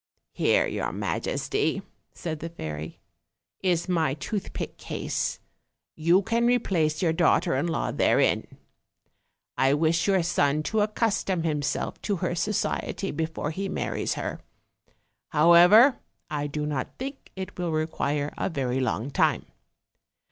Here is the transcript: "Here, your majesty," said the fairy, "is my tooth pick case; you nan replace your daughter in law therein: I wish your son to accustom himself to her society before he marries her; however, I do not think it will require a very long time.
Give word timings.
"Here, 0.31 0.65
your 0.65 0.91
majesty," 0.91 1.83
said 2.11 2.39
the 2.39 2.49
fairy, 2.49 2.99
"is 3.61 3.87
my 3.87 4.15
tooth 4.15 4.51
pick 4.51 4.79
case; 4.79 5.37
you 5.95 6.23
nan 6.31 6.47
replace 6.47 7.03
your 7.03 7.13
daughter 7.13 7.53
in 7.55 7.67
law 7.67 7.91
therein: 7.91 8.47
I 9.59 9.75
wish 9.75 10.07
your 10.07 10.23
son 10.23 10.63
to 10.63 10.81
accustom 10.81 11.43
himself 11.43 12.01
to 12.01 12.15
her 12.15 12.33
society 12.33 13.11
before 13.11 13.51
he 13.51 13.69
marries 13.69 14.15
her; 14.15 14.39
however, 15.29 15.99
I 16.31 16.47
do 16.47 16.65
not 16.65 16.97
think 16.97 17.31
it 17.35 17.59
will 17.59 17.71
require 17.71 18.33
a 18.39 18.49
very 18.49 18.79
long 18.79 19.11
time. 19.11 19.45